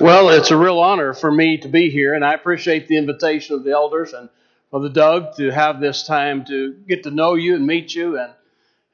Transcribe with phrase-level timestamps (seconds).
[0.00, 3.56] Well, it's a real honor for me to be here, and I appreciate the invitation
[3.56, 4.28] of the elders and
[4.70, 8.32] the Doug to have this time to get to know you and meet you and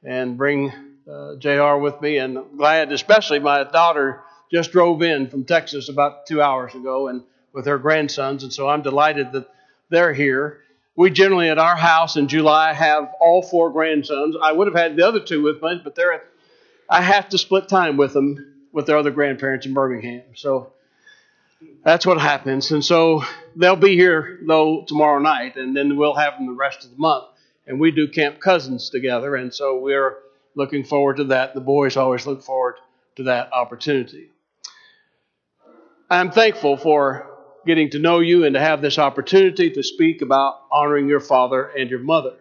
[0.03, 0.71] and bring
[1.07, 1.75] uh, Jr.
[1.75, 2.17] with me.
[2.17, 7.07] And I'm glad, especially my daughter just drove in from Texas about two hours ago
[7.07, 7.21] and
[7.53, 9.47] with her grandsons, and so I'm delighted that
[9.89, 10.61] they're here.
[10.95, 14.37] We generally at our house in July have all four grandsons.
[14.41, 16.23] I would have had the other two with me, but they're
[16.89, 20.23] I have to split time with them with their other grandparents in Birmingham.
[20.33, 20.71] So
[21.83, 22.71] that's what happens.
[22.71, 23.23] And so
[23.55, 26.97] they'll be here, though, tomorrow night, and then we'll have them the rest of the
[26.97, 27.25] month.
[27.67, 30.17] And we do Camp Cousins together, and so we're
[30.55, 31.53] looking forward to that.
[31.53, 32.75] The boys always look forward
[33.17, 34.29] to that opportunity.
[36.09, 37.31] I'm thankful for
[37.65, 41.65] getting to know you and to have this opportunity to speak about honoring your father
[41.65, 42.35] and your mother.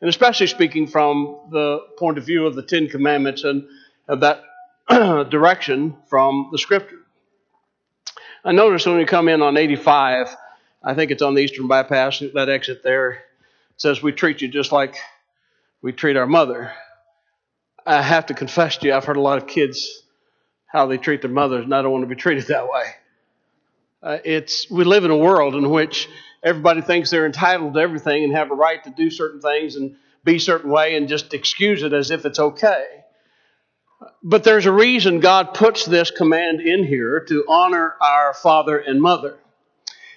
[0.00, 3.68] And especially speaking from the point of view of the Ten Commandments and
[4.06, 4.42] of that
[5.30, 6.97] direction from the Scripture.
[8.48, 10.34] I noticed when we come in on 85,
[10.82, 13.20] I think it's on the Eastern Bypass, that exit there, it
[13.76, 14.96] says we treat you just like
[15.82, 16.72] we treat our mother.
[17.84, 20.02] I have to confess to you, I've heard a lot of kids
[20.64, 22.84] how they treat their mothers, and I don't want to be treated that way.
[24.02, 26.08] Uh, it's we live in a world in which
[26.42, 29.94] everybody thinks they're entitled to everything and have a right to do certain things and
[30.24, 33.04] be certain way and just excuse it as if it's okay.
[34.22, 39.00] But there's a reason God puts this command in here to honor our father and
[39.00, 39.36] mother.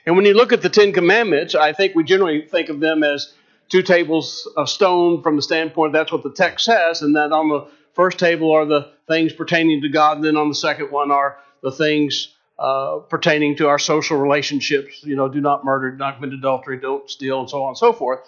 [0.05, 3.03] And when you look at the Ten Commandments, I think we generally think of them
[3.03, 3.33] as
[3.69, 7.49] two tables of stone from the standpoint that's what the text says, and that on
[7.49, 11.11] the first table are the things pertaining to God, and then on the second one
[11.11, 15.03] are the things uh, pertaining to our social relationships.
[15.03, 17.77] You know, do not murder, do not commit adultery, don't steal, and so on and
[17.77, 18.19] so forth.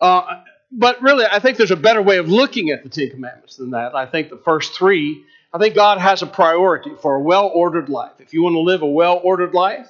[0.00, 3.56] Uh, but really, I think there's a better way of looking at the Ten Commandments
[3.56, 3.94] than that.
[3.94, 7.88] I think the first three, I think God has a priority for a well ordered
[7.88, 8.20] life.
[8.20, 9.88] If you want to live a well ordered life,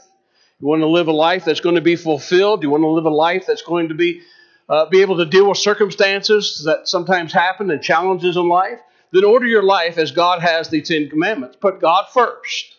[0.61, 3.07] you want to live a life that's going to be fulfilled, you want to live
[3.07, 4.23] a life that's going to be
[4.69, 8.81] uh, be able to deal with circumstances that sometimes happen and challenges in life,
[9.13, 11.57] then order your life as God has the Ten Commandments.
[11.61, 12.77] Put God first,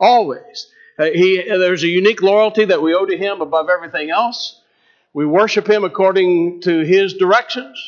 [0.00, 0.70] always.
[0.98, 4.60] Uh, he, there's a unique loyalty that we owe to Him above everything else.
[5.16, 7.82] We worship Him according to His directions,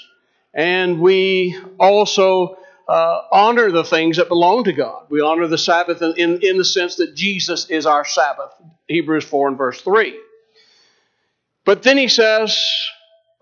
[0.55, 2.57] and we also
[2.89, 5.09] uh, honor the things that belong to God.
[5.11, 8.53] We honor the Sabbath in, in, in the sense that Jesus is our Sabbath,
[8.87, 10.19] Hebrews 4 and verse 3.
[11.67, 12.59] But then He says,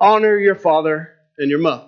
[0.00, 1.86] honor your father and your mother.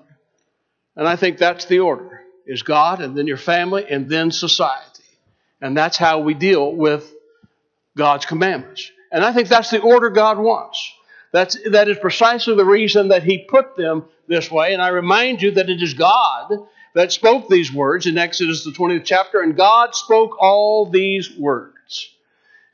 [0.94, 5.02] And I think that's the order is God and then your family and then society.
[5.60, 7.12] And that's how we deal with
[7.96, 8.88] God's commandments.
[9.10, 10.92] And I think that's the order God wants.
[11.32, 14.72] That's, that is precisely the reason that he put them this way.
[14.72, 18.70] And I remind you that it is God that spoke these words in Exodus, the
[18.70, 22.10] 20th chapter, and God spoke all these words.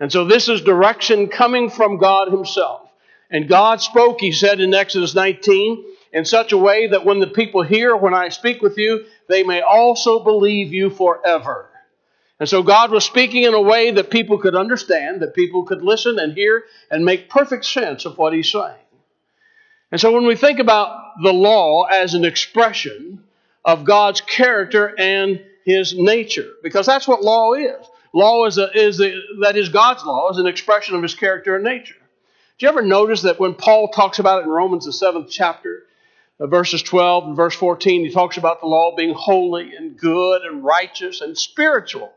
[0.00, 2.88] And so this is direction coming from God himself.
[3.30, 7.26] And God spoke, he said in Exodus 19, in such a way that when the
[7.26, 11.68] people hear when I speak with you, they may also believe you forever.
[12.40, 15.82] And so God was speaking in a way that people could understand, that people could
[15.82, 18.74] listen and hear and make perfect sense of what he's saying.
[19.92, 23.22] And so when we think about the law as an expression
[23.64, 27.86] of God's character and his nature, because that's what law is.
[28.12, 29.12] Law is, a, is a,
[29.42, 31.94] that is God's law, is an expression of his character and nature.
[32.58, 35.84] Do you ever notice that when Paul talks about it in Romans, the seventh chapter,
[36.38, 40.42] uh, verses 12 and verse 14, he talks about the law being holy and good
[40.42, 42.12] and righteous and spiritual.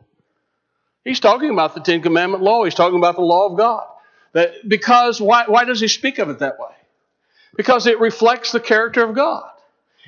[1.07, 2.65] He's talking about the Ten Commandment law.
[2.65, 3.87] He's talking about the law of God.
[4.33, 6.75] That because why, why does he speak of it that way?
[7.55, 9.49] Because it reflects the character of God.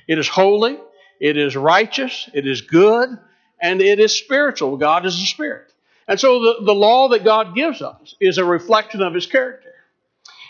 [0.10, 0.78] It is holy,
[1.22, 3.18] it is righteous, it is good,
[3.62, 4.76] and it is spiritual.
[4.76, 5.72] God is a spirit.
[6.06, 9.72] And so the, the law that God gives us is a reflection of his character.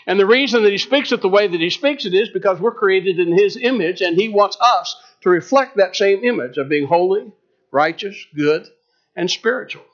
[0.08, 2.58] And the reason that he speaks it the way that he speaks it is because
[2.58, 6.68] we're created in his image, and he wants us to reflect that same image of
[6.68, 7.30] being holy,
[7.70, 8.66] righteous, good,
[9.14, 9.84] and spiritual.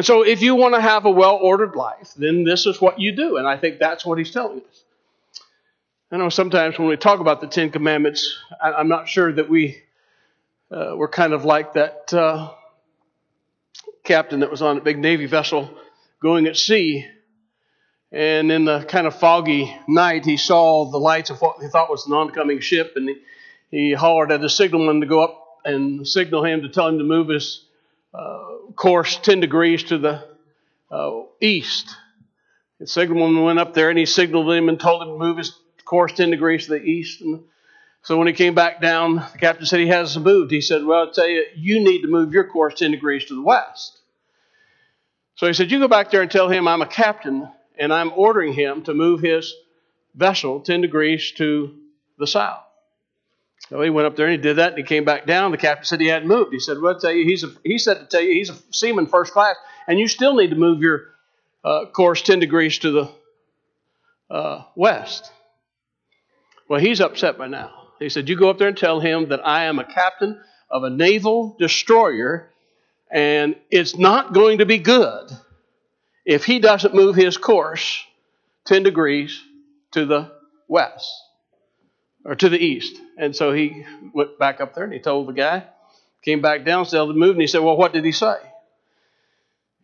[0.00, 2.98] And so, if you want to have a well ordered life, then this is what
[2.98, 3.36] you do.
[3.36, 4.84] And I think that's what he's telling us.
[6.10, 9.82] I know sometimes when we talk about the Ten Commandments, I'm not sure that we,
[10.70, 12.50] uh, we're kind of like that uh,
[14.02, 15.68] captain that was on a big Navy vessel
[16.22, 17.06] going at sea.
[18.10, 21.90] And in the kind of foggy night, he saw the lights of what he thought
[21.90, 23.16] was an oncoming ship, and he,
[23.70, 27.04] he hollered at the signalman to go up and signal him to tell him to
[27.04, 27.66] move his
[28.80, 30.24] course 10 degrees to the
[30.90, 31.94] uh, east.
[32.78, 35.54] The signalman went up there and he signaled him and told him to move his
[35.84, 37.20] course 10 degrees to the east.
[37.20, 37.44] And
[38.02, 40.50] so when he came back down, the captain said he hasn't moved.
[40.50, 43.34] He said, Well, I'll tell you, you need to move your course 10 degrees to
[43.34, 43.98] the west.
[45.34, 47.48] So he said, You go back there and tell him I'm a captain
[47.78, 49.54] and I'm ordering him to move his
[50.14, 51.76] vessel 10 degrees to
[52.18, 52.62] the south.
[53.68, 55.50] So he went up there and he did that and he came back down.
[55.50, 56.52] The captain said he hadn't moved.
[56.52, 58.56] He said, Well, I'll tell you, he's a, he said to tell you he's a
[58.70, 61.08] seaman first class and you still need to move your
[61.64, 63.10] uh, course 10 degrees to the
[64.30, 65.30] uh, west.
[66.68, 67.88] Well, he's upset by now.
[67.98, 70.40] He said, You go up there and tell him that I am a captain
[70.70, 72.48] of a naval destroyer
[73.10, 75.30] and it's not going to be good
[76.24, 78.04] if he doesn't move his course
[78.66, 79.42] 10 degrees
[79.92, 80.30] to the
[80.68, 81.10] west
[82.24, 83.00] or to the east.
[83.18, 85.64] And so he went back up there and he told the guy,
[86.22, 88.36] came back down, said to move, and he said, Well, what did he say?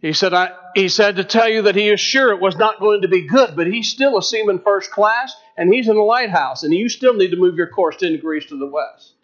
[0.00, 2.80] He said, I, he said to tell you that he is sure it was not
[2.80, 6.02] going to be good, but he's still a seaman first class, and he's in the
[6.02, 9.14] lighthouse, and you still need to move your course 10 degrees to the west.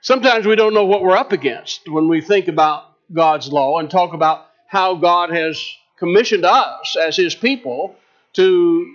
[0.00, 3.88] Sometimes we don't know what we're up against when we think about God's law and
[3.88, 5.64] talk about how God has
[5.98, 7.94] commissioned us as His people
[8.34, 8.92] to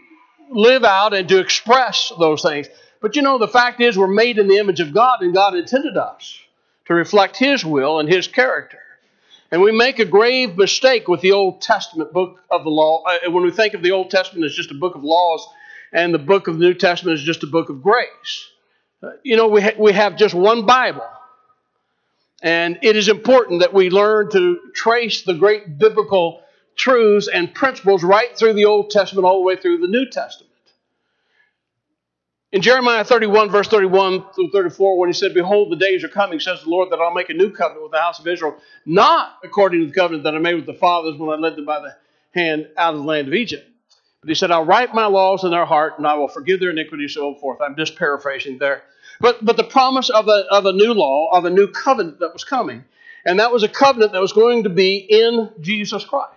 [0.51, 2.67] live out and to express those things.
[3.01, 5.55] But you know, the fact is, we're made in the image of God, and God
[5.55, 6.39] intended us
[6.85, 8.79] to reflect His will and His character.
[9.51, 13.03] And we make a grave mistake with the Old Testament book of the law.
[13.03, 15.47] Uh, when we think of the Old Testament as just a book of laws,
[15.91, 18.49] and the book of the New Testament is just a book of grace
[19.23, 21.07] you know, we, ha- we have just one Bible.
[22.41, 26.41] And it is important that we learn to trace the great biblical
[26.75, 30.48] truths and principles right through the Old Testament all the way through the New Testament.
[32.51, 36.39] In Jeremiah 31, verse 31 through 34, when he said, Behold, the days are coming,
[36.39, 38.57] says the Lord, that I'll make a new covenant with the house of Israel,
[38.87, 41.65] not according to the covenant that I made with the fathers when I led them
[41.65, 41.95] by the
[42.33, 43.69] hand out of the land of Egypt.
[44.21, 46.71] But he said, I'll write my laws in their heart, and I will forgive their
[46.71, 47.61] iniquities, so forth.
[47.61, 48.81] I'm just paraphrasing there.
[49.21, 52.33] But, but the promise of a, of a new law, of a new covenant that
[52.33, 52.83] was coming.
[53.25, 56.33] And that was a covenant that was going to be in Jesus Christ.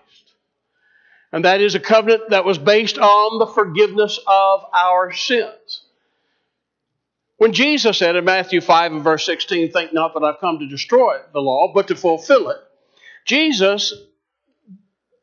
[1.33, 5.49] And that is a covenant that was based on the forgiveness of our sins.
[7.43, 10.69] When Jesus said in Matthew 5 and verse 16, Think not that I've come to
[10.69, 12.59] destroy the law, but to fulfill it,
[13.25, 13.93] Jesus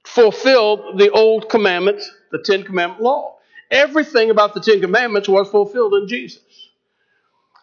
[0.04, 2.01] fulfilled the old commandment,
[2.33, 3.38] the Ten Commandment law.
[3.71, 6.42] Everything about the Ten Commandments was fulfilled in Jesus.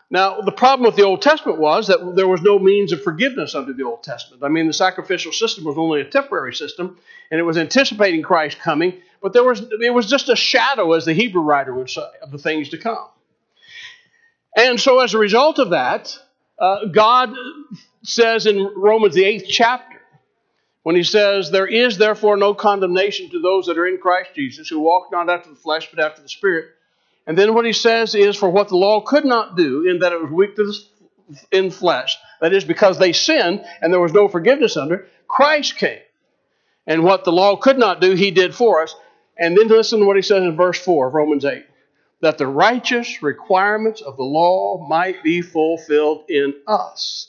[0.08, 3.54] Now, the problem with the Old Testament was that there was no means of forgiveness
[3.54, 4.42] under the Old Testament.
[4.42, 6.98] I mean, the sacrificial system was only a temporary system,
[7.30, 11.04] and it was anticipating Christ coming, but there was it was just a shadow, as
[11.04, 13.08] the Hebrew writer would say, of the things to come.
[14.56, 16.18] And so, as a result of that,
[16.58, 17.34] uh, God
[18.02, 20.00] says in Romans the eighth chapter,
[20.82, 24.68] when He says, "There is therefore no condemnation to those that are in Christ Jesus,
[24.68, 26.70] who walk not after the flesh, but after the Spirit."
[27.26, 30.12] And then what he says is, for what the law could not do, in that
[30.12, 30.56] it was weak
[31.50, 35.98] in flesh, that is, because they sinned and there was no forgiveness under, Christ came.
[36.86, 38.94] And what the law could not do, he did for us.
[39.36, 41.66] And then listen to what he says in verse 4 of Romans 8
[42.20, 47.28] that the righteous requirements of the law might be fulfilled in us.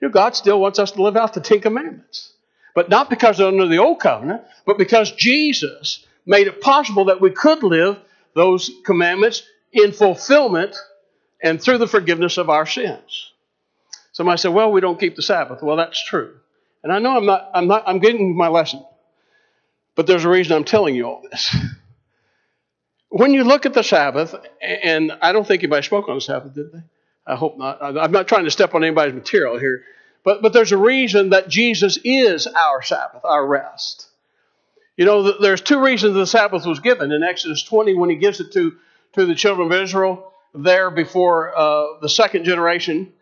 [0.00, 2.32] You know, God still wants us to live out the Ten Commandments.
[2.74, 7.20] But not because they're under the old covenant, but because Jesus made it possible that
[7.20, 7.98] we could live
[8.34, 9.42] those commandments
[9.72, 10.76] in fulfillment
[11.42, 13.32] and through the forgiveness of our sins.
[14.12, 16.34] Somebody said, "Well, we don't keep the Sabbath." Well, that's true,
[16.82, 17.50] and I know I'm not.
[17.54, 17.84] I'm not.
[17.86, 18.84] I'm getting my lesson,
[19.94, 21.56] but there's a reason I'm telling you all this.
[23.10, 26.54] When you look at the Sabbath, and I don't think anybody spoke on the Sabbath,
[26.54, 26.82] did they?
[27.26, 27.78] I hope not.
[27.82, 29.84] I'm not trying to step on anybody's material here,
[30.24, 34.08] but but there's a reason that Jesus is our Sabbath, our rest.
[34.98, 37.12] You know, there's two reasons the Sabbath was given.
[37.12, 38.76] In Exodus 20, when he gives it to,
[39.12, 43.12] to the children of Israel, there before uh, the second generation,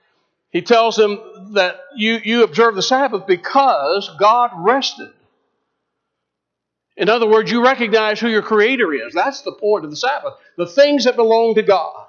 [0.51, 1.21] he tells them
[1.53, 5.11] that you, you observe the Sabbath because God rested.
[6.97, 9.13] In other words, you recognize who your Creator is.
[9.13, 10.35] That's the point of the Sabbath.
[10.57, 12.07] The things that belong to God.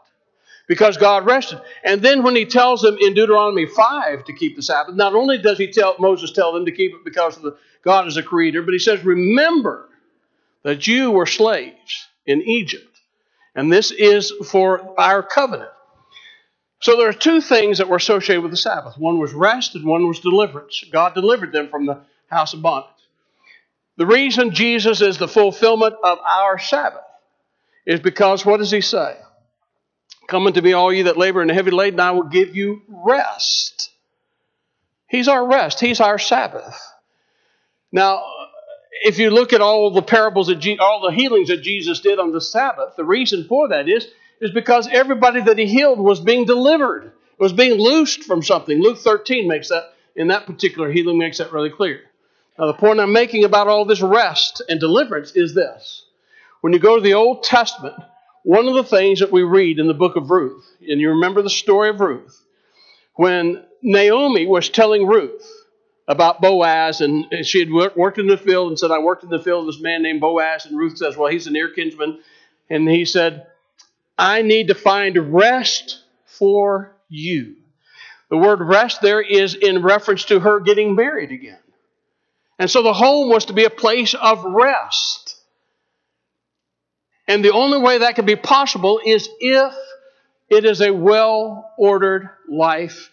[0.68, 1.62] Because God rested.
[1.84, 5.38] And then when he tells them in Deuteronomy 5 to keep the Sabbath, not only
[5.38, 8.62] does he tell Moses tell them to keep it because the God is a creator,
[8.62, 9.88] but he says, Remember
[10.64, 13.00] that you were slaves in Egypt,
[13.56, 15.72] and this is for our covenant.
[16.82, 19.86] So there are two things that were associated with the Sabbath one was rest, and
[19.86, 20.84] one was deliverance.
[20.92, 22.92] God delivered them from the house of bondage.
[23.98, 27.02] The reason Jesus is the fulfillment of our Sabbath
[27.86, 29.18] is because what does he say?
[30.28, 33.92] Come unto me, all you that labor and heavy laden, I will give you rest.
[35.10, 36.80] He's our rest, He's our Sabbath.
[37.92, 38.24] Now,
[39.04, 42.20] if you look at all the parables that Je- all the healings that Jesus did
[42.20, 44.08] on the Sabbath, the reason for that is
[44.42, 48.80] is because everybody that he healed was being delivered, was being loosed from something.
[48.82, 52.02] Luke 13 makes that in that particular healing makes that really clear.
[52.58, 56.06] Now, the point I'm making about all this rest and deliverance is this.
[56.62, 57.96] When you go to the Old Testament,
[58.44, 61.42] one of the things that we read in the book of Ruth, and you remember
[61.42, 62.44] the story of Ruth,
[63.16, 65.46] when Naomi was telling Ruth
[66.08, 69.42] about Boaz, and she had worked in the field and said, I worked in the
[69.42, 72.22] field with this man named Boaz, and Ruth says, Well, he's a near kinsman.
[72.70, 73.48] And he said,
[74.18, 77.56] I need to find rest for you.
[78.30, 81.60] The word rest there is in reference to her getting married again.
[82.60, 85.36] And so the home was to be a place of rest.
[87.28, 89.74] And the only way that can be possible is if
[90.50, 93.12] it is a well ordered life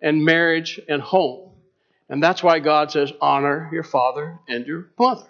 [0.00, 1.50] and marriage and home.
[2.08, 5.26] And that's why God says, honor your father and your mother.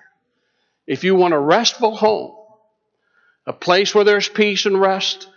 [0.87, 2.37] If you want a restful home,
[3.47, 5.29] a place where there's peace and rest,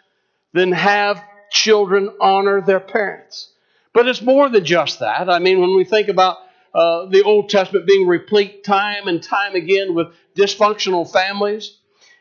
[0.54, 3.50] then have children honor their parents.
[3.94, 5.30] But it's more than just that.
[5.30, 6.38] I mean, when we think about
[6.74, 11.78] uh, the Old Testament being replete time and time again with dysfunctional families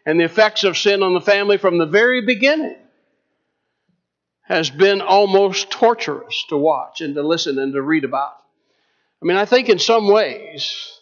[0.06, 2.76] and the effects of sin on the family from the very beginning
[4.42, 8.36] has been almost torturous to watch and to listen and to read about.
[9.20, 11.00] I mean, I think in some ways,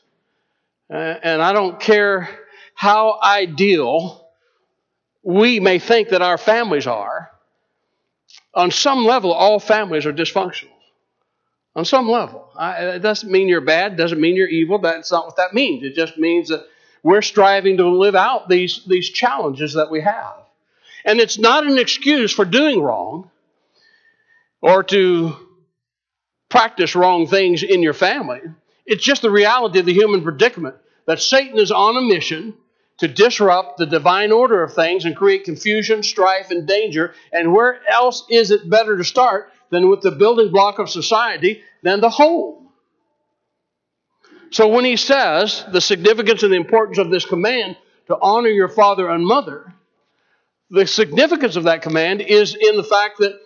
[0.93, 2.29] uh, and I don't care
[2.75, 4.29] how ideal
[5.23, 7.31] we may think that our families are,
[8.55, 10.76] on some level, all families are dysfunctional.
[11.77, 12.49] On some level.
[12.57, 14.79] I, uh, it doesn't mean you're bad, doesn't mean you're evil.
[14.79, 15.85] That's not what that means.
[15.85, 16.67] It just means that
[17.03, 20.37] we're striving to live out these, these challenges that we have.
[21.05, 23.31] And it's not an excuse for doing wrong
[24.63, 25.37] or to
[26.49, 28.41] practice wrong things in your family.
[28.87, 32.55] It's just the reality of the human predicament that Satan is on a mission
[32.99, 37.15] to disrupt the divine order of things and create confusion, strife, and danger.
[37.33, 41.63] And where else is it better to start than with the building block of society
[41.83, 42.69] than the home?
[44.51, 48.69] So when he says the significance and the importance of this command to honor your
[48.69, 49.73] father and mother,
[50.71, 53.39] the significance of that command is in the fact that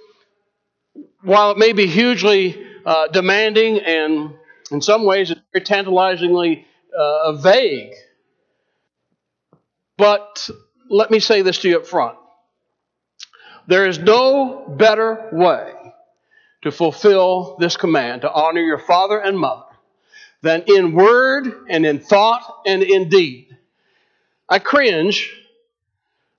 [1.22, 4.34] while it may be hugely uh, demanding and
[4.70, 7.92] in some ways it's very tantalizingly uh, vague,
[9.96, 10.48] but
[10.88, 12.16] let me say this to you up front.
[13.66, 15.72] There is no better way
[16.62, 19.64] to fulfill this command to honor your father and mother
[20.42, 23.56] than in word and in thought and in deed.
[24.48, 25.34] I cringe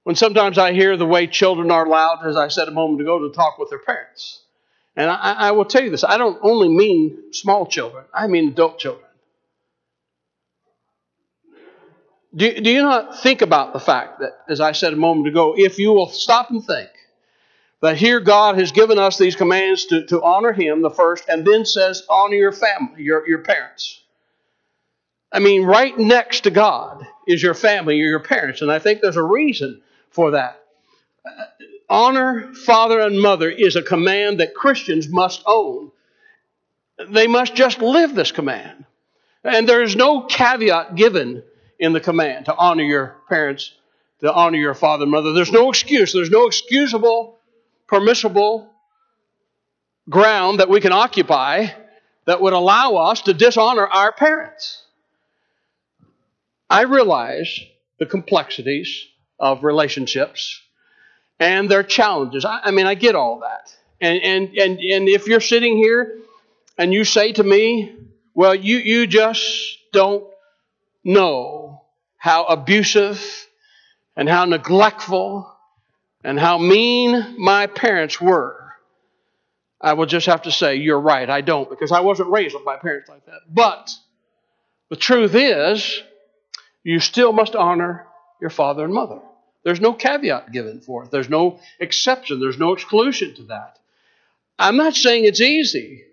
[0.04, 3.28] when sometimes I hear the way children are allowed, as I said a moment ago,
[3.28, 4.42] to talk with their parents.
[4.96, 8.50] And I, I will tell you this I don't only mean small children, I mean
[8.50, 9.06] adult children.
[12.34, 15.54] Do, do you not think about the fact that, as I said a moment ago,
[15.58, 16.90] if you will stop and think
[17.82, 21.46] that here God has given us these commands to, to honor Him, the first, and
[21.46, 24.02] then says, honor your family, your, your parents.
[25.32, 29.18] I mean, right next to God is your family, your parents, and I think there's
[29.18, 30.64] a reason for that.
[31.26, 31.44] Uh,
[31.90, 35.92] honor father and mother is a command that Christians must own.
[37.10, 38.86] They must just live this command.
[39.44, 41.44] And there is no caveat given
[41.80, 43.74] in the command to honor your parents,
[44.20, 45.34] to honor your father and mother.
[45.34, 46.14] There's no excuse.
[46.14, 47.40] There's no excusable,
[47.92, 48.72] permissible
[50.10, 51.68] ground that we can occupy
[52.26, 54.84] that would allow us to dishonor our parents.
[56.70, 57.60] I realize
[58.00, 59.06] the complexities
[59.38, 60.62] of relationships
[61.38, 62.46] and their challenges.
[62.46, 63.76] I, I mean, I get all that.
[64.00, 66.18] And, and, and, and if you're sitting here
[66.78, 67.94] and you say to me,
[68.34, 70.24] well, you, you just don't
[71.04, 71.84] know
[72.16, 73.22] how abusive
[74.16, 75.54] and how neglectful
[76.24, 78.58] and how mean my parents were,
[79.80, 82.66] I will just have to say, You're right, I don't, because I wasn't raised with
[82.66, 83.42] my parents like that.
[83.50, 83.92] But
[84.90, 86.02] the truth is,
[86.84, 88.06] you still must honor
[88.40, 89.20] your father and mother.
[89.64, 93.80] There's no caveat given for it, there's no exception, there's no exclusion to that.
[94.60, 96.04] I'm not saying it's easy.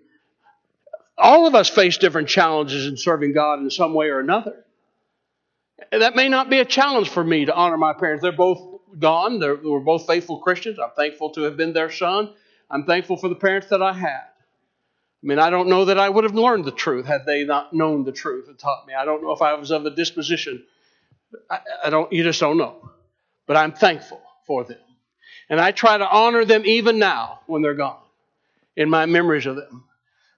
[1.17, 4.65] All of us face different challenges in serving God in some way or another.
[5.91, 8.21] That may not be a challenge for me to honor my parents.
[8.21, 9.39] They're both gone.
[9.39, 10.79] They were both faithful Christians.
[10.79, 12.33] I'm thankful to have been their son.
[12.69, 14.23] I'm thankful for the parents that I had.
[15.21, 17.73] I mean, I don't know that I would have learned the truth had they not
[17.73, 18.93] known the truth and taught me.
[18.93, 20.63] I don't know if I was of a disposition.
[21.49, 22.11] I, I don't.
[22.13, 22.89] You just don't know.
[23.45, 24.77] But I'm thankful for them,
[25.49, 27.99] and I try to honor them even now when they're gone,
[28.77, 29.83] in my memories of them.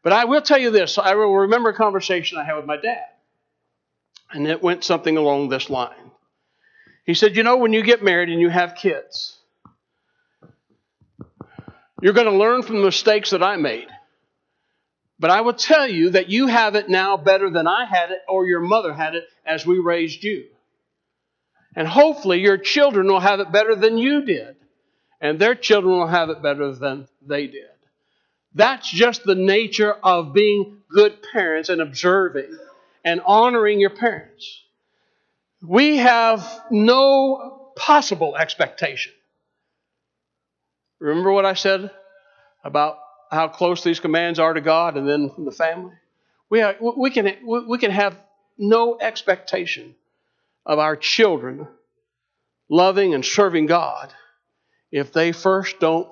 [0.03, 2.77] But I will tell you this: I will remember a conversation I had with my
[2.77, 3.05] dad.
[4.34, 6.00] And it went something along this line.
[7.05, 9.38] He said, You know, when you get married and you have kids,
[12.01, 13.88] you're going to learn from the mistakes that I made.
[15.20, 18.22] But I will tell you that you have it now better than I had it
[18.27, 20.46] or your mother had it as we raised you.
[21.75, 24.55] And hopefully your children will have it better than you did.
[25.22, 27.70] And their children will have it better than they did.
[28.55, 32.58] That's just the nature of being good parents and observing
[33.05, 34.63] and honoring your parents.
[35.62, 39.13] We have no possible expectation.
[41.00, 41.91] Remember what I said
[42.63, 42.98] about
[43.32, 45.94] how close these commands are to God and then from the family?
[46.50, 47.38] We, have, we, can,
[47.68, 48.18] we can have
[48.58, 49.96] no expectation
[50.65, 51.68] of our children
[52.70, 54.13] loving and serving God
[54.91, 56.10] if they first don't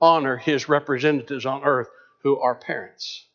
[0.00, 1.88] honor His representatives on earth
[2.22, 3.27] who are parents.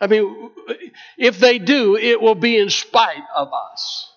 [0.00, 0.50] I mean,
[1.16, 4.12] if they do, it will be in spite of us.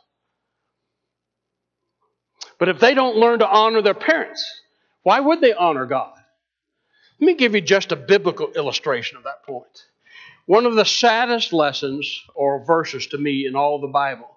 [2.60, 4.62] But if they don't learn to honor their parents,
[5.04, 6.14] why would they honor God?
[7.20, 9.86] Let me give you just a biblical illustration of that point.
[10.46, 14.30] One of the saddest lessons or verses to me in all the Bible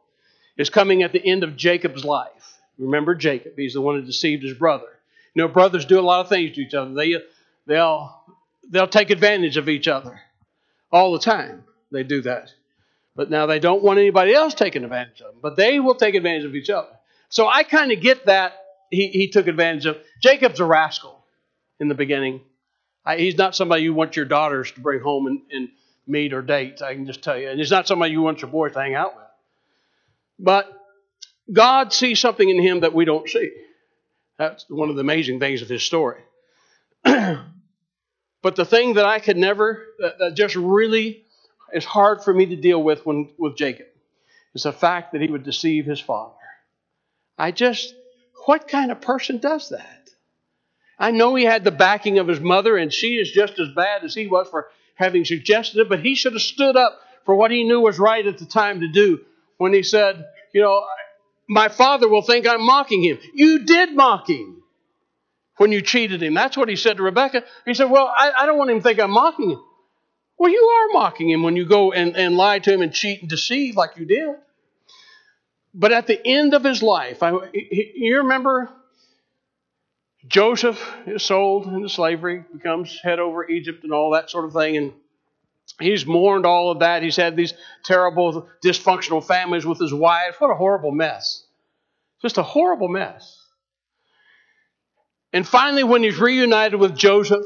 [0.56, 2.58] is coming at the end of Jacob's life.
[2.78, 4.86] Remember Jacob, he's the one who deceived his brother.
[5.34, 6.94] You know, brothers do a lot of things to each other.
[6.94, 7.16] They,
[7.66, 8.22] they'll,
[8.70, 10.20] they'll take advantage of each other
[10.94, 11.64] all the time.
[11.90, 12.52] They do that.
[13.16, 16.14] But now they don't want anybody else taking advantage of them, but they will take
[16.14, 16.88] advantage of each other.
[17.28, 18.54] So I kind of get that
[18.90, 19.98] he, he took advantage of.
[20.22, 21.24] Jacob's a rascal
[21.80, 22.40] in the beginning.
[23.04, 25.68] I, he's not somebody you want your daughters to bring home and, and
[26.06, 27.48] meet or date, I can just tell you.
[27.48, 29.24] And he's not somebody you want your boys to hang out with.
[30.38, 30.70] But
[31.52, 33.50] God sees something in him that we don't see.
[34.38, 36.20] That's one of the amazing things of his story.
[38.44, 41.24] but the thing that I could never, that, that just really
[41.72, 43.86] is hard for me to deal with when, with Jacob,
[44.54, 46.34] is the fact that he would deceive his father.
[47.38, 47.94] I just,
[48.44, 50.10] what kind of person does that?
[50.98, 54.04] I know he had the backing of his mother, and she is just as bad
[54.04, 57.50] as he was for having suggested it, but he should have stood up for what
[57.50, 59.20] he knew was right at the time to do
[59.56, 60.84] when he said, You know,
[61.48, 63.18] my father will think I'm mocking him.
[63.32, 64.63] You did mock him
[65.56, 66.34] when you cheated him.
[66.34, 67.44] That's what he said to Rebecca.
[67.64, 69.62] He said, Well, I, I don't want him to think I'm mocking him.
[70.38, 73.20] Well, you are mocking him when you go and, and lie to him and cheat
[73.20, 74.36] and deceive like you did.
[75.72, 78.70] But at the end of his life, I, you remember
[80.26, 84.76] Joseph is sold into slavery, becomes head over Egypt and all that sort of thing,
[84.76, 84.92] and
[85.80, 87.02] he's mourned all of that.
[87.02, 90.36] He's had these terrible, dysfunctional families with his wife.
[90.38, 91.44] What a horrible mess.
[92.22, 93.43] Just a horrible mess.
[95.34, 97.44] And finally, when he's reunited with Joseph,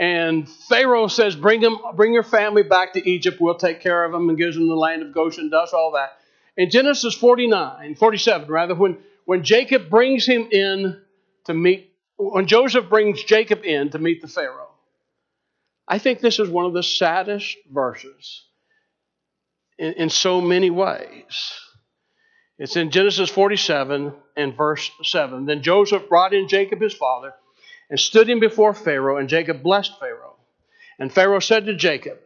[0.00, 4.10] and Pharaoh says, Bring him, bring your family back to Egypt, we'll take care of
[4.10, 6.18] them, and gives them the land of Goshen, does all that.
[6.56, 11.00] In Genesis 49, 47, rather, when, when Jacob brings him in
[11.44, 14.72] to meet, when Joseph brings Jacob in to meet the Pharaoh,
[15.86, 18.42] I think this is one of the saddest verses
[19.78, 21.52] in, in so many ways.
[22.58, 25.46] It's in Genesis 47 and verse 7.
[25.46, 27.34] Then Joseph brought in Jacob his father
[27.88, 30.36] and stood him before Pharaoh, and Jacob blessed Pharaoh.
[30.98, 32.18] And Pharaoh said to Jacob,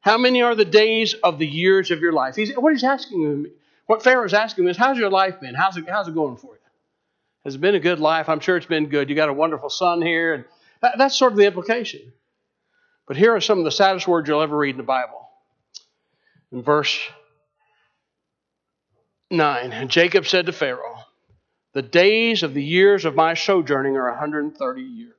[0.00, 2.34] How many are the days of the years of your life?
[2.34, 3.46] He's, what he's asking him
[3.86, 5.54] what Pharaoh's asking him is, How's your life been?
[5.54, 6.60] How's it, how's it going for you?
[7.44, 8.28] Has it been a good life?
[8.28, 9.10] I'm sure it's been good.
[9.10, 10.32] You got a wonderful son here.
[10.32, 10.44] And
[10.80, 12.00] that, that's sort of the implication.
[13.06, 15.28] But here are some of the saddest words you'll ever read in the Bible.
[16.52, 16.98] In verse
[19.36, 20.98] 9, and Jacob said to Pharaoh,
[21.72, 25.14] The days of the years of my sojourning are 130 years.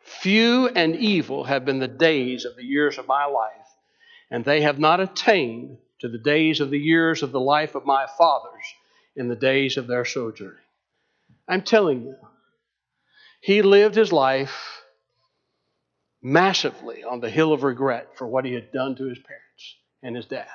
[0.00, 3.52] Few and evil have been the days of the years of my life,
[4.30, 7.86] and they have not attained to the days of the years of the life of
[7.86, 8.64] my fathers
[9.14, 10.56] in the days of their sojourning.
[11.48, 12.16] I'm telling you,
[13.40, 14.82] he lived his life
[16.22, 20.16] massively on the hill of regret for what he had done to his parents and
[20.16, 20.48] his dad.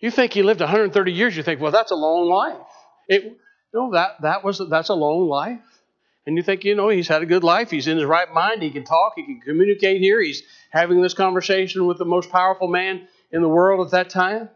[0.00, 2.66] You think he lived 130 years, you think, well, that's a long life.
[3.08, 3.38] It,
[3.72, 5.60] no, that, that was, that's a long life.
[6.26, 7.70] And you think, you know, he's had a good life.
[7.70, 8.62] He's in his right mind.
[8.62, 9.12] He can talk.
[9.16, 10.22] He can communicate here.
[10.22, 14.48] He's having this conversation with the most powerful man in the world at that time.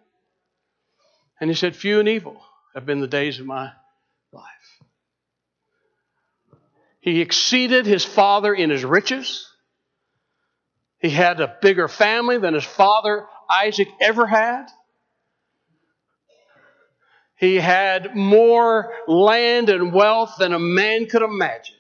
[1.41, 2.41] And he said, Few and evil
[2.75, 3.71] have been the days of my
[4.33, 4.45] life.
[7.01, 9.47] He exceeded his father in his riches.
[11.01, 14.67] He had a bigger family than his father Isaac ever had.
[17.39, 21.77] He had more land and wealth than a man could imagine.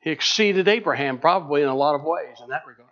[0.00, 2.90] He exceeded Abraham probably in a lot of ways in that regard.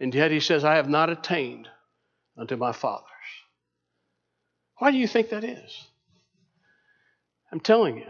[0.00, 1.68] And yet he says, I have not attained
[2.36, 3.04] unto my fathers.
[4.78, 5.86] Why do you think that is?
[7.52, 8.06] I'm telling you.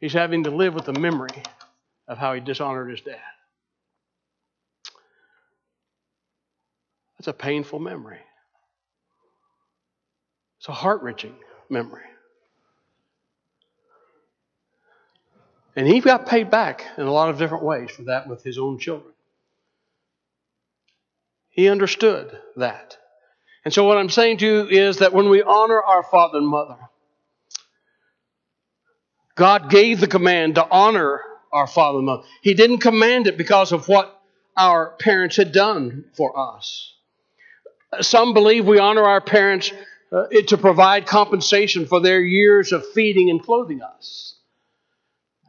[0.00, 1.42] He's having to live with the memory
[2.06, 3.20] of how he dishonored his dad.
[7.18, 8.20] That's a painful memory.
[10.60, 11.34] It's a heart wrenching
[11.70, 12.02] memory.
[15.74, 18.58] And he got paid back in a lot of different ways for that with his
[18.58, 19.14] own children.
[21.48, 22.98] He understood that.
[23.64, 26.46] And so, what I'm saying to you is that when we honor our father and
[26.46, 26.76] mother,
[29.34, 32.24] God gave the command to honor our father and mother.
[32.42, 34.20] He didn't command it because of what
[34.58, 36.94] our parents had done for us.
[38.02, 39.72] Some believe we honor our parents
[40.12, 44.36] uh, to provide compensation for their years of feeding and clothing us.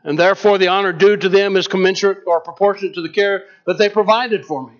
[0.04, 3.78] And therefore, the honor due to them is commensurate or proportionate to the care that
[3.78, 4.74] they provided for me.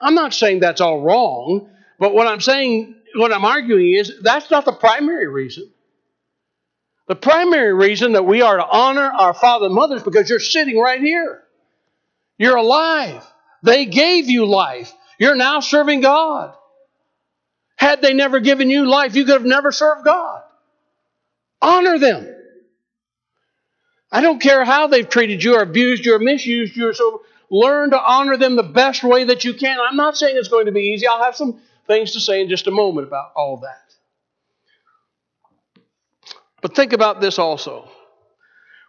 [0.00, 4.50] I'm not saying that's all wrong, but what I'm saying, what I'm arguing is that's
[4.50, 5.70] not the primary reason.
[7.08, 10.78] The primary reason that we are to honor our father and mothers because you're sitting
[10.78, 11.42] right here.
[12.38, 13.26] You're alive.
[13.62, 14.92] They gave you life.
[15.18, 16.54] You're now serving God.
[17.80, 20.42] Had they never given you life, you could have never served God.
[21.62, 22.28] Honor them.
[24.12, 26.92] I don't care how they've treated you or abused you or misused you.
[26.92, 29.78] So learn to honor them the best way that you can.
[29.80, 31.06] I'm not saying it's going to be easy.
[31.06, 33.94] I'll have some things to say in just a moment about all that.
[36.60, 37.88] But think about this also.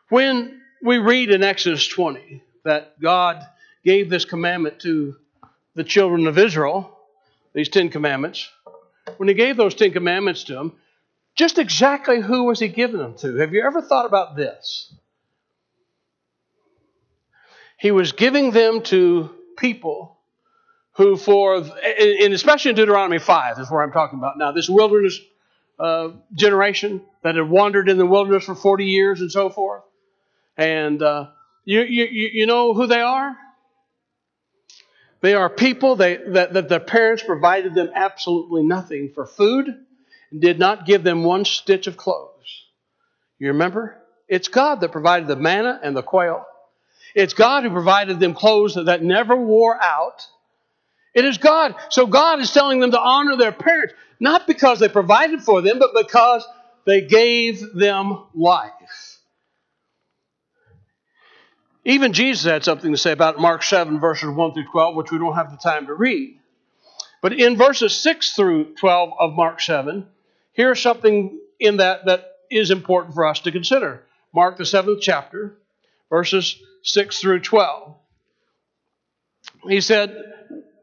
[0.09, 3.41] When we read in Exodus 20 that God
[3.85, 5.15] gave this commandment to
[5.75, 6.97] the children of Israel,
[7.53, 8.49] these Ten Commandments,
[9.17, 10.73] when He gave those Ten Commandments to them,
[11.35, 13.35] just exactly who was He giving them to?
[13.37, 14.93] Have you ever thought about this?
[17.77, 20.17] He was giving them to people
[20.93, 25.19] who, for, and especially in Deuteronomy 5, is where I'm talking about now, this wilderness
[25.79, 29.81] uh, generation that had wandered in the wilderness for 40 years and so forth.
[30.57, 31.29] And uh,
[31.65, 33.35] you, you, you know who they are?
[35.21, 39.67] They are people they, that, that their parents provided them absolutely nothing for food
[40.31, 42.65] and did not give them one stitch of clothes.
[43.37, 43.97] You remember?
[44.27, 46.45] It's God that provided the manna and the quail.
[47.13, 50.25] It's God who provided them clothes that never wore out.
[51.13, 51.75] It is God.
[51.89, 55.77] So God is telling them to honor their parents, not because they provided for them,
[55.77, 56.45] but because
[56.85, 59.10] they gave them life.
[61.83, 65.17] Even Jesus had something to say about Mark 7, verses 1 through 12, which we
[65.17, 66.37] don't have the time to read.
[67.21, 70.05] But in verses 6 through 12 of Mark 7,
[70.53, 74.03] here's something in that that is important for us to consider.
[74.33, 75.57] Mark, the seventh chapter,
[76.09, 77.95] verses 6 through 12.
[79.67, 80.15] He said,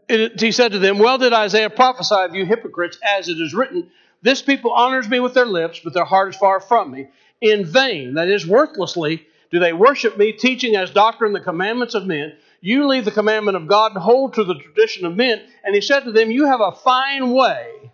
[0.08, 3.90] he said to them, Well did Isaiah prophesy of you hypocrites, as it is written,
[4.22, 7.08] This people honors me with their lips, but their heart is far from me.
[7.40, 12.06] In vain, that is, worthlessly, do they worship me, teaching as doctrine the commandments of
[12.06, 12.36] men.
[12.60, 15.40] You leave the commandment of God and hold to the tradition of men.
[15.64, 17.92] And he said to them, You have a fine way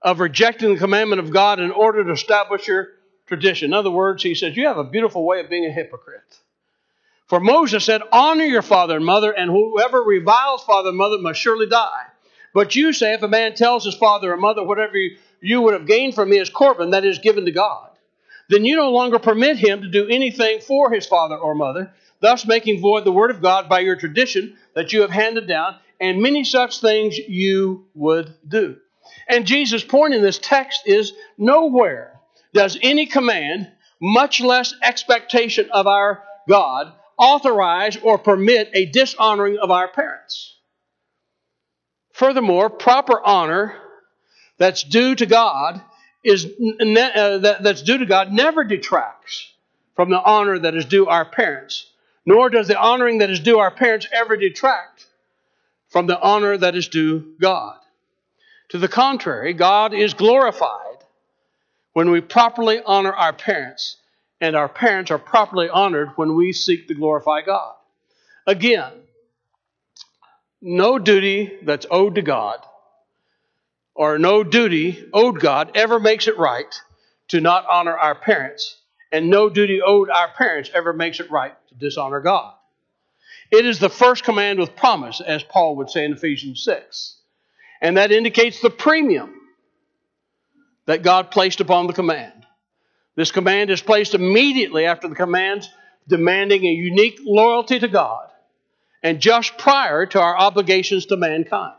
[0.00, 2.88] of rejecting the commandment of God in order to establish your
[3.26, 3.70] tradition.
[3.70, 6.38] In other words, he says, You have a beautiful way of being a hypocrite.
[7.26, 11.40] For Moses said, Honor your father and mother, and whoever reviles father and mother must
[11.40, 12.04] surely die.
[12.52, 14.98] But you say, if a man tells his father or mother, whatever
[15.40, 17.88] you would have gained from me is Corban, that is given to God,
[18.48, 22.46] then you no longer permit him to do anything for his father or mother, thus
[22.46, 26.20] making void the word of God by your tradition that you have handed down, and
[26.20, 28.76] many such things you would do.
[29.28, 32.20] And Jesus' point in this text is nowhere
[32.52, 39.70] does any command, much less expectation of our God, authorize or permit a dishonoring of
[39.70, 40.56] our parents.
[42.12, 43.74] Furthermore, proper honor
[44.58, 45.80] that's due to God
[46.24, 49.52] is uh, that's due to God never detracts
[49.96, 51.86] from the honor that is due our parents,
[52.24, 55.06] nor does the honoring that is due our parents ever detract
[55.88, 57.76] from the honor that is due God.
[58.70, 60.98] To the contrary, God is glorified
[61.92, 63.96] when we properly honor our parents
[64.40, 67.74] and our parents are properly honored when we seek to glorify God.
[68.46, 68.92] Again,
[70.60, 72.64] no duty that's owed to God
[73.94, 76.74] or no duty owed God ever makes it right
[77.28, 78.78] to not honor our parents,
[79.10, 82.54] and no duty owed our parents ever makes it right to dishonor God.
[83.50, 87.16] It is the first command with promise, as Paul would say in Ephesians 6.
[87.82, 89.34] And that indicates the premium
[90.86, 92.46] that God placed upon the command.
[93.14, 95.68] This command is placed immediately after the commands
[96.08, 98.28] demanding a unique loyalty to God
[99.02, 101.76] and just prior to our obligations to mankind.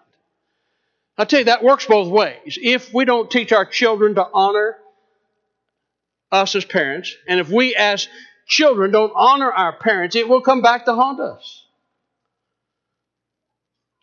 [1.18, 2.58] I tell you, that works both ways.
[2.62, 4.78] If we don't teach our children to honor
[6.32, 8.08] us as parents, and if we as
[8.48, 11.66] children don't honor our parents, it will come back to haunt us.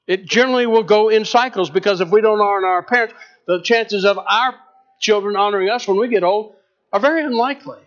[0.07, 3.15] It generally will go in cycles because if we don't honor our parents,
[3.47, 4.55] the chances of our
[5.01, 6.55] children honoring us when we get old
[6.93, 7.79] are very unlikely.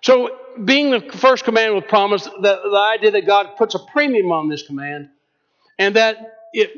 [0.00, 0.30] So,
[0.64, 4.48] being the first command with promise, the, the idea that God puts a premium on
[4.48, 5.08] this command,
[5.78, 6.70] and that if,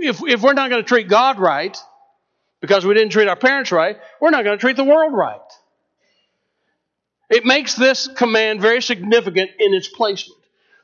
[0.00, 1.76] if, if we're not going to treat God right,
[2.60, 5.40] because we didn't treat our parents right, we're not going to treat the world right.
[7.30, 10.40] It makes this command very significant in its placement.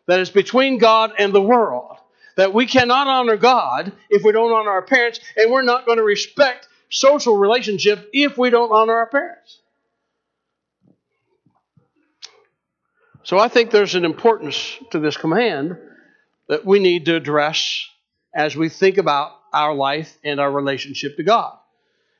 [0.06, 1.96] That is between God and the world.
[2.36, 5.98] That we cannot honor God if we don't honor our parents, and we're not going
[5.98, 9.60] to respect social relationships if we don't honor our parents.
[13.24, 15.76] So I think there's an importance to this command
[16.48, 17.88] that we need to address
[18.34, 21.56] as we think about our life and our relationship to God.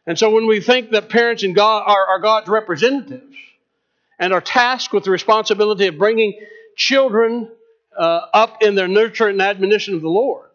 [0.06, 3.36] And so when we think that parents and God are, are God's representatives
[4.18, 6.38] and are tasked with the responsibility of bringing
[6.76, 7.50] children
[7.96, 10.48] uh, up in their nurture and admonition of the Lord,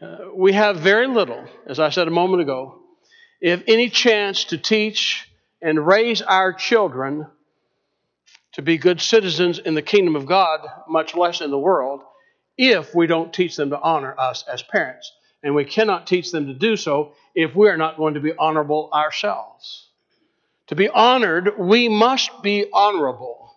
[0.00, 2.80] uh, we have very little, as I said a moment ago,
[3.40, 5.28] if any chance to teach
[5.60, 7.26] and raise our children
[8.58, 12.00] to be good citizens in the kingdom of God, much less in the world,
[12.56, 15.12] if we don't teach them to honor us as parents.
[15.44, 18.32] And we cannot teach them to do so if we are not going to be
[18.36, 19.90] honorable ourselves.
[20.66, 23.56] To be honored, we must be honorable.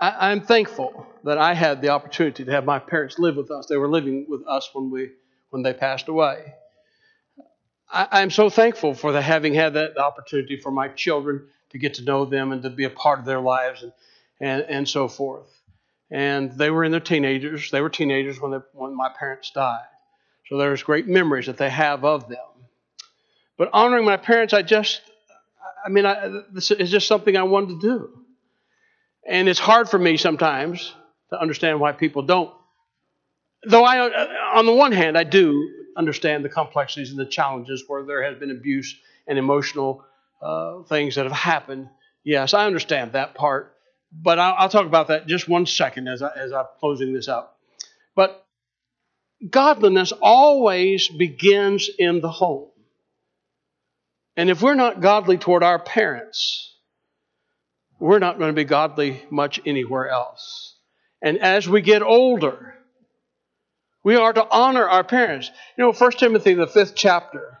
[0.00, 3.66] I, am thankful that I had the opportunity to have my parents live with us.
[3.66, 5.10] They were living with us when we
[5.50, 6.54] when they passed away.
[7.90, 11.94] I, am so thankful for the, having had that opportunity for my children to get
[11.94, 13.92] to know them and to be a part of their lives and,
[14.40, 15.48] and, and so forth.
[16.10, 17.70] And they were in their teenagers.
[17.70, 19.84] They were teenagers when, they, when my parents died.
[20.48, 22.38] So there's great memories that they have of them.
[23.56, 25.00] But honoring my parents, I just,
[25.84, 28.10] I mean, I, this is just something I wanted to do.
[29.26, 30.94] And it's hard for me sometimes
[31.30, 32.52] to understand why people don't.
[33.64, 38.04] Though I, on the one hand, I do understand the complexities and the challenges where
[38.04, 40.04] there has been abuse and emotional
[40.40, 41.88] uh, things that have happened.
[42.24, 43.74] Yes, I understand that part,
[44.12, 47.28] but I'll, I'll talk about that just one second as, I, as I'm closing this
[47.28, 47.58] up.
[48.14, 48.46] But
[49.50, 52.70] godliness always begins in the home.
[54.36, 56.76] And if we're not godly toward our parents,
[57.98, 60.76] we're not going to be godly much anywhere else.
[61.20, 62.77] And as we get older,
[64.08, 65.50] we are to honor our parents.
[65.76, 67.60] You know, 1 Timothy, the fifth chapter,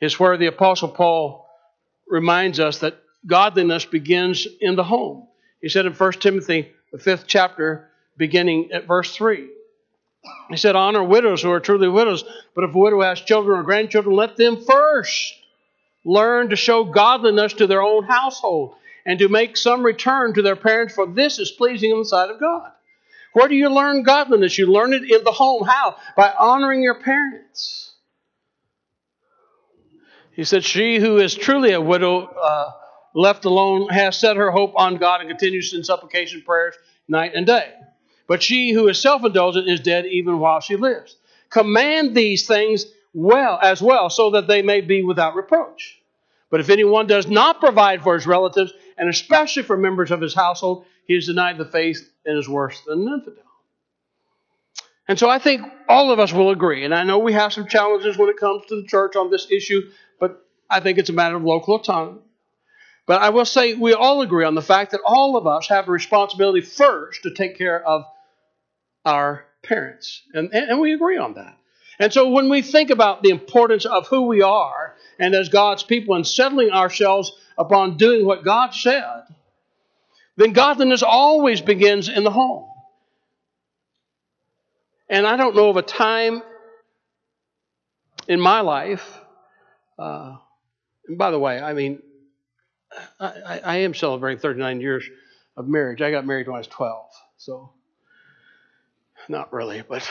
[0.00, 1.46] is where the Apostle Paul
[2.08, 5.28] reminds us that godliness begins in the home.
[5.60, 9.46] He said in 1 Timothy, the fifth chapter, beginning at verse 3.
[10.48, 13.62] He said, Honor widows who are truly widows, but if a widow has children or
[13.62, 15.34] grandchildren, let them first
[16.02, 20.56] learn to show godliness to their own household and to make some return to their
[20.56, 22.72] parents, for this is pleasing in the sight of God.
[23.34, 24.56] Where do you learn godliness?
[24.56, 25.64] You learn it in the home.
[25.64, 25.96] How?
[26.16, 27.92] By honoring your parents.
[30.32, 32.70] He said, She who is truly a widow, uh,
[33.12, 36.74] left alone, has set her hope on God and continues in supplication prayers
[37.08, 37.72] night and day.
[38.28, 41.16] But she who is self indulgent is dead even while she lives.
[41.50, 46.00] Command these things well as well, so that they may be without reproach.
[46.50, 50.34] But if anyone does not provide for his relatives, and especially for members of his
[50.34, 53.44] household, he has denied the faith and is worse than an infidel.
[55.06, 57.68] And so I think all of us will agree, and I know we have some
[57.68, 59.82] challenges when it comes to the church on this issue,
[60.18, 62.20] but I think it's a matter of local autonomy.
[63.06, 65.88] But I will say we all agree on the fact that all of us have
[65.88, 68.04] a responsibility first to take care of
[69.04, 70.22] our parents.
[70.32, 71.58] And, and, we agree on that.
[71.98, 75.82] And so when we think about the importance of who we are and as God's
[75.82, 79.22] people and settling ourselves upon doing what God said,
[80.36, 82.68] then godliness always begins in the home.
[85.08, 86.42] And I don't know of a time
[88.26, 89.20] in my life,
[89.98, 90.36] uh,
[91.06, 92.00] and by the way, I mean,
[93.20, 95.08] I, I, am celebrating 39 years
[95.56, 96.00] of marriage.
[96.00, 97.72] I got married when I was 12, so
[99.28, 100.08] not really, but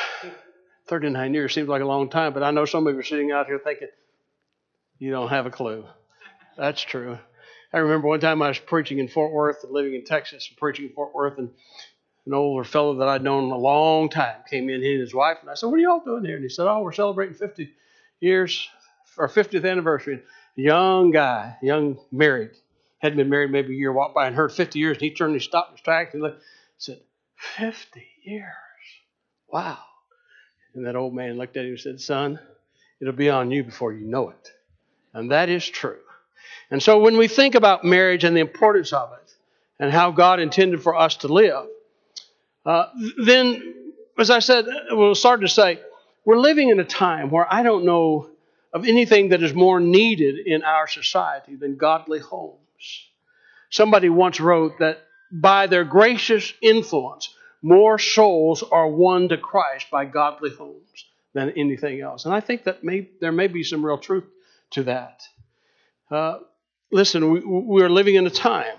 [0.88, 2.34] 39 years seems like a long time.
[2.34, 3.90] But I know some of you are sitting out here thinking,
[5.00, 5.86] you don't have a clue.
[6.58, 7.18] That's true.
[7.74, 10.58] I remember one time I was preaching in Fort Worth and living in Texas, and
[10.58, 11.50] preaching in Fort Worth, and
[12.26, 15.40] an older fellow that I'd known a long time came in, he and his wife,
[15.42, 16.36] and I said, What are y'all doing here?
[16.36, 17.74] And he said, Oh, we're celebrating 50
[18.20, 18.70] years,
[19.18, 20.14] our 50th anniversary.
[20.14, 20.24] And
[20.56, 22.52] Young guy, young married,
[23.00, 25.34] hadn't been married maybe a year, walked by and heard 50 years, and he turned
[25.34, 26.44] and stopped his tracks and looked,
[26.78, 27.00] said,
[27.58, 28.46] 50 years.
[29.48, 29.80] Wow.
[30.76, 32.40] And that old man looked at him and said, Son,
[33.02, 34.52] it'll be on you before you know it.
[35.14, 36.00] And that is true.
[36.72, 39.36] And so when we think about marriage and the importance of it
[39.80, 41.68] and how God intended for us to live,
[42.66, 42.86] uh,
[43.24, 43.76] then,
[44.18, 45.80] as I said, we'll start to say,
[46.26, 48.30] we're living in a time where I don't know
[48.72, 52.58] of anything that is more needed in our society than godly homes.
[53.70, 55.00] Somebody once wrote that
[55.32, 62.02] by their gracious influence, more souls are won to Christ by godly homes than anything
[62.02, 62.26] else.
[62.26, 64.26] And I think that may, there may be some real truth
[64.72, 65.24] to that.
[66.14, 66.40] Uh,
[66.92, 68.78] listen, we, we're living in a time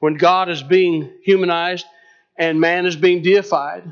[0.00, 1.86] when God is being humanized
[2.36, 3.84] and man is being deified,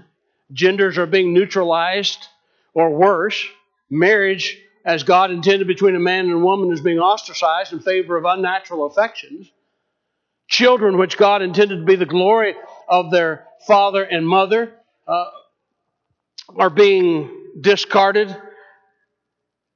[0.53, 2.27] genders are being neutralized,
[2.75, 3.47] or worse,
[3.89, 8.17] marriage as God intended between a man and a woman is being ostracized in favor
[8.17, 9.49] of unnatural affections.
[10.49, 12.57] Children, which God intended to be the glory
[12.89, 14.75] of their father and mother,
[15.07, 15.31] uh,
[16.57, 18.37] are being discarded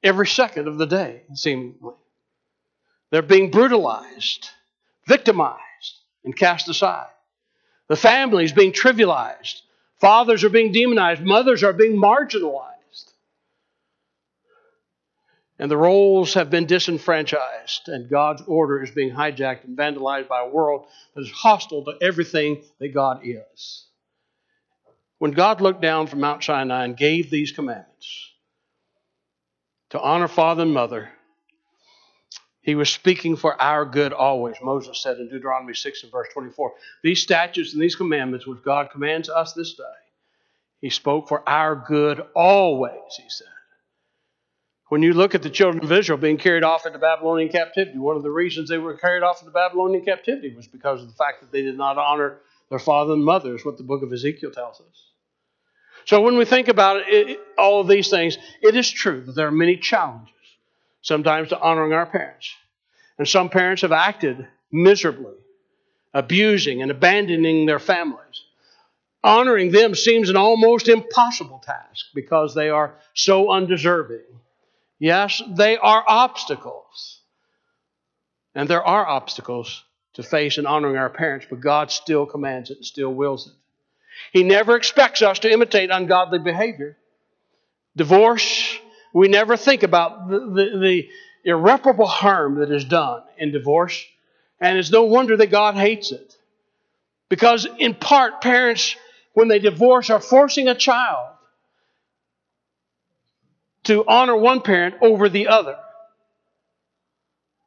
[0.02, 1.94] every second of the day, seemingly.
[3.10, 4.50] They're being brutalized,
[5.06, 5.60] victimized,
[6.24, 7.06] and cast aside.
[7.88, 9.60] The family is being trivialized.
[10.00, 11.22] Fathers are being demonized.
[11.22, 12.72] Mothers are being marginalized.
[15.58, 20.40] And the roles have been disenfranchised, and God's order is being hijacked and vandalized by
[20.40, 23.86] a world that is hostile to everything that God is.
[25.18, 28.32] When God looked down from Mount Sinai and gave these commandments
[29.90, 31.10] to honor father and mother,
[32.66, 36.74] he was speaking for our good always, Moses said in Deuteronomy 6 and verse 24.
[37.00, 39.84] These statutes and these commandments, which God commands us this day,
[40.80, 43.46] he spoke for our good always, he said.
[44.88, 48.16] When you look at the children of Israel being carried off into Babylonian captivity, one
[48.16, 51.42] of the reasons they were carried off into Babylonian captivity was because of the fact
[51.42, 54.50] that they did not honor their father and mother, is what the book of Ezekiel
[54.50, 55.12] tells us.
[56.04, 59.36] So when we think about it, it, all of these things, it is true that
[59.36, 60.32] there are many challenges
[61.06, 62.52] sometimes to honoring our parents.
[63.16, 65.36] And some parents have acted miserably,
[66.12, 68.42] abusing and abandoning their families.
[69.22, 74.24] Honoring them seems an almost impossible task because they are so undeserving.
[74.98, 77.20] Yes, they are obstacles.
[78.56, 82.78] And there are obstacles to face in honoring our parents, but God still commands it
[82.78, 83.52] and still wills it.
[84.32, 86.96] He never expects us to imitate ungodly behavior.
[87.94, 88.78] Divorce
[89.16, 91.08] we never think about the, the, the
[91.42, 94.04] irreparable harm that is done in divorce,
[94.60, 96.36] and it's no wonder that God hates it.
[97.30, 98.94] Because, in part, parents,
[99.32, 101.30] when they divorce, are forcing a child
[103.84, 105.78] to honor one parent over the other.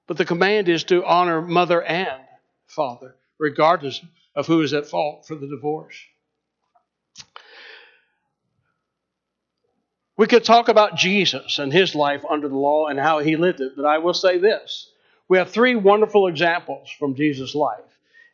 [0.05, 2.21] But the command is to honor mother and
[2.67, 3.99] father, regardless
[4.35, 5.97] of who is at fault for the divorce.
[10.19, 13.61] We could talk about Jesus and his life under the law and how he lived
[13.61, 14.91] it, but I will say this.
[15.29, 17.79] We have three wonderful examples from Jesus' life.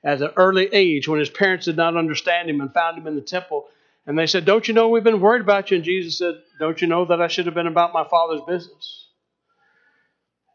[0.03, 3.13] At an early age, when his parents did not understand him and found him in
[3.13, 3.67] the temple,
[4.07, 5.75] and they said, Don't you know we've been worried about you?
[5.75, 9.09] And Jesus said, Don't you know that I should have been about my Father's business?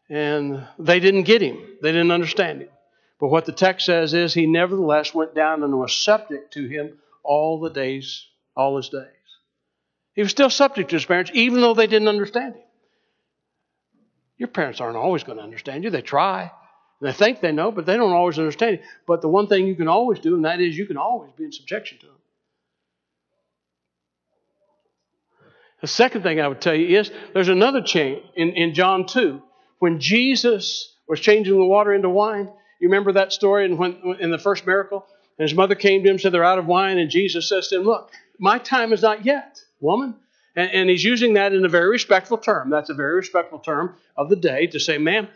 [0.09, 2.69] And they didn't get him, they didn't understand him.
[3.21, 6.99] But what the text says is, he nevertheless went down and was subject to him
[7.23, 9.20] all the days, all his days.
[10.13, 12.63] He was still subject to his parents, even though they didn't understand him.
[14.37, 15.89] Your parents aren't always going to understand you.
[15.89, 16.51] They try.
[16.99, 18.83] They think they know, but they don't always understand you.
[19.07, 21.45] But the one thing you can always do, and that is you can always be
[21.45, 22.15] in subjection to them.
[25.81, 29.41] The second thing I would tell you is there's another change in, in John 2.
[29.79, 34.29] When Jesus was changing the water into wine, you remember that story in, when, in
[34.29, 35.05] the first miracle?
[35.39, 36.99] And his mother came to him and said, They're out of wine.
[36.99, 40.15] And Jesus says to him, Look, my time is not yet woman.
[40.55, 42.69] And, and, he's using that in a very respectful term.
[42.69, 45.29] That's a very respectful term of the day to say, ma'am,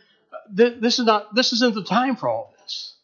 [0.56, 2.96] th- this is not this isn't the time for all this.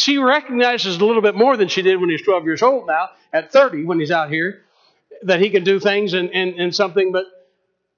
[0.00, 3.10] She recognizes a little bit more than she did when he's 12 years old now,
[3.32, 4.62] at 30 when he's out here,
[5.22, 7.26] that he can do things and, and, and something, but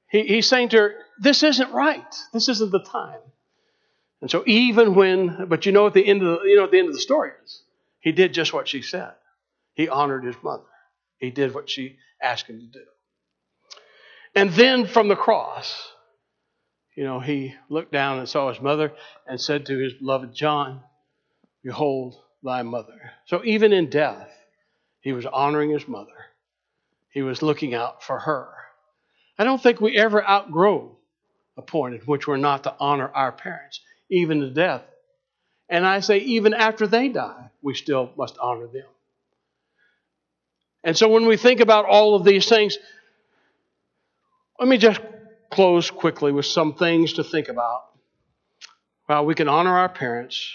[0.09, 2.15] he, he's saying to her, This isn't right.
[2.33, 3.21] This isn't the time.
[4.21, 6.71] And so even when, but you know at the end of the, you know at
[6.71, 7.63] the end of the story is,
[8.01, 9.13] he did just what she said.
[9.75, 10.65] He honored his mother.
[11.21, 12.85] He did what she asked him to do.
[14.35, 15.93] And then from the cross,
[16.97, 18.93] you know, he looked down and saw his mother
[19.27, 20.81] and said to his beloved John,
[21.63, 23.13] Behold thy mother.
[23.27, 24.31] So even in death,
[25.01, 26.13] he was honoring his mother.
[27.11, 28.49] He was looking out for her.
[29.39, 30.97] I don't think we ever outgrow
[31.57, 34.83] a point in which we're not to honor our parents, even to death.
[35.69, 38.87] And I say, even after they die, we still must honor them.
[40.83, 42.79] And so when we think about all of these things,
[44.59, 45.01] let me just
[45.51, 47.85] close quickly with some things to think about.
[49.09, 50.49] Well, we can honor our parents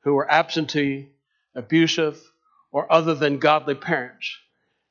[0.00, 1.08] who are absentee,
[1.54, 2.20] abusive,
[2.72, 4.36] or other than godly parents.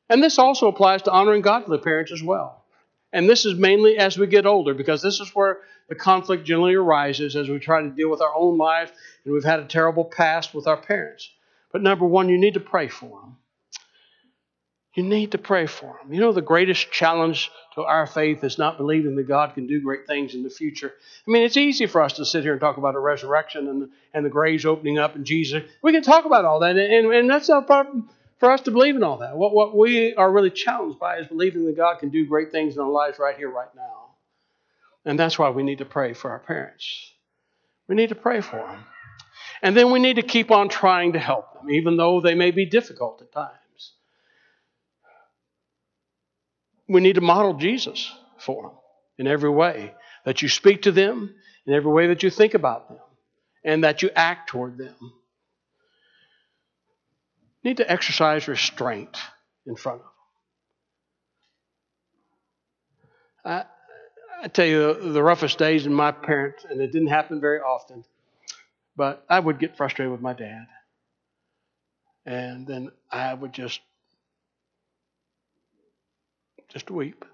[0.09, 2.63] And this also applies to honoring godly parents as well.
[3.11, 6.75] And this is mainly as we get older, because this is where the conflict generally
[6.75, 8.91] arises as we try to deal with our own lives
[9.25, 11.29] and we've had a terrible past with our parents.
[11.71, 13.37] But number one, you need to pray for them.
[14.95, 16.13] You need to pray for them.
[16.13, 19.81] You know, the greatest challenge to our faith is not believing that God can do
[19.81, 20.91] great things in the future.
[21.27, 23.89] I mean, it's easy for us to sit here and talk about a resurrection and,
[24.13, 25.63] and the graves opening up and Jesus.
[25.83, 28.09] We can talk about all that, and, and that's not a problem
[28.39, 29.37] for us to believe in all that.
[29.37, 32.75] What, what we are really challenged by is believing that God can do great things
[32.75, 34.15] in our lives right here, right now.
[35.05, 37.13] And that's why we need to pray for our parents.
[37.87, 38.83] We need to pray for them.
[39.61, 42.51] And then we need to keep on trying to help them, even though they may
[42.51, 43.58] be difficult at times.
[46.89, 48.71] We need to model Jesus for them
[49.19, 49.93] in every way.
[50.25, 51.35] That you speak to them,
[51.65, 52.97] in every way that you think about them,
[53.63, 54.95] and that you act toward them.
[57.63, 59.17] Need to exercise restraint
[59.65, 60.05] in front of
[63.45, 63.63] them.
[64.41, 67.59] I, I tell you, the roughest days in my parents, and it didn't happen very
[67.59, 68.03] often,
[68.95, 70.65] but I would get frustrated with my dad.
[72.25, 73.79] And then I would just
[76.69, 77.25] just weep.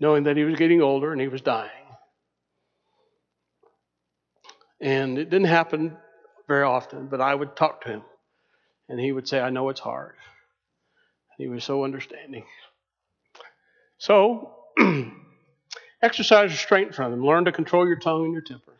[0.00, 1.70] Knowing that he was getting older and he was dying.
[4.80, 5.96] And it didn't happen
[6.46, 8.02] very often, but I would talk to him.
[8.88, 10.14] And he would say, I know it's hard.
[11.36, 12.44] He was so understanding.
[13.98, 14.54] So,
[16.02, 17.24] exercise restraint from them.
[17.24, 18.74] Learn to control your tongue and your temper.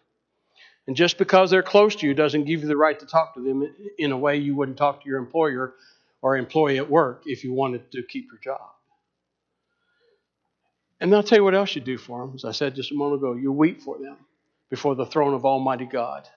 [0.86, 3.42] And just because they're close to you doesn't give you the right to talk to
[3.42, 5.74] them in a way you wouldn't talk to your employer
[6.22, 8.70] or employee at work if you wanted to keep your job.
[11.00, 12.34] And I'll tell you what else you do for them.
[12.34, 14.16] As I said just a moment ago, you weep for them
[14.68, 16.28] before the throne of Almighty God.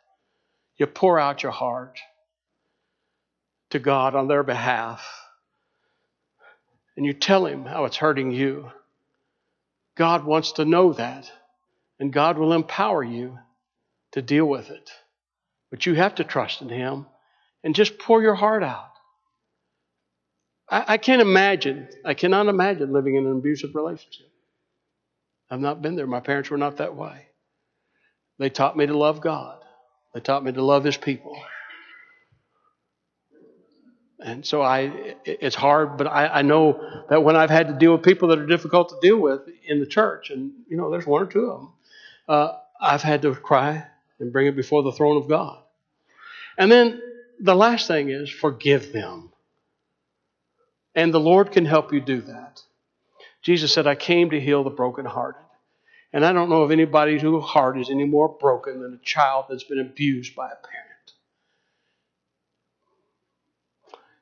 [0.77, 1.99] You pour out your heart
[3.71, 5.03] to God on their behalf.
[6.95, 8.71] And you tell Him how it's hurting you.
[9.95, 11.31] God wants to know that.
[11.99, 13.39] And God will empower you
[14.11, 14.91] to deal with it.
[15.69, 17.05] But you have to trust in Him
[17.63, 18.90] and just pour your heart out.
[20.71, 24.27] I, I can't imagine, I cannot imagine living in an abusive relationship.
[25.49, 26.07] I've not been there.
[26.07, 27.27] My parents were not that way.
[28.39, 29.59] They taught me to love God.
[30.13, 31.37] They taught me to love His people.
[34.23, 37.93] And so I, it's hard, but I, I, know that when I've had to deal
[37.93, 41.07] with people that are difficult to deal with in the church, and you know, there's
[41.07, 41.73] one or two of them,
[42.29, 43.83] uh, I've had to cry
[44.19, 45.63] and bring it before the throne of God.
[46.55, 47.01] And then
[47.39, 49.30] the last thing is forgive them.
[50.95, 52.61] And the Lord can help you do that.
[53.41, 55.41] Jesus said, I came to heal the brokenhearted.
[56.13, 59.45] And I don't know of anybody whose heart is any more broken than a child
[59.49, 61.13] that's been abused by a parent.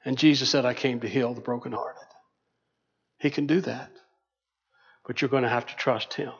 [0.05, 2.01] And Jesus said, I came to heal the brokenhearted.
[3.17, 3.91] He can do that.
[5.05, 6.31] But you're going to have to trust Him.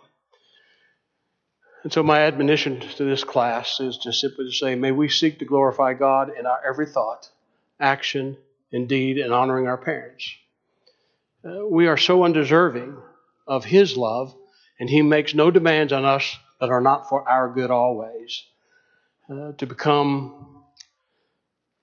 [1.84, 5.40] And so, my admonition to this class is just simply to say, may we seek
[5.40, 7.30] to glorify God in our every thought,
[7.80, 8.38] action,
[8.72, 10.32] and in honoring our parents.
[11.44, 12.98] Uh, we are so undeserving
[13.48, 14.36] of His love
[14.80, 18.44] and He makes no demands on us that are not for our good always.
[19.30, 20.64] Uh, to become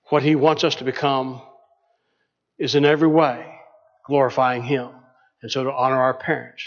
[0.05, 1.41] what He wants us to become
[2.57, 3.53] is in every way
[4.05, 4.89] glorifying Him.
[5.41, 6.63] And so to honor our parents,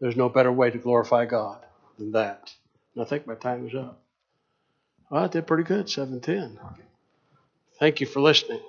[0.00, 1.64] there's no better way to glorify God
[1.98, 2.52] than that.
[2.94, 4.00] And I think my time is up.
[5.10, 6.58] Well, I did pretty good, 710.
[7.78, 8.60] Thank you for listening.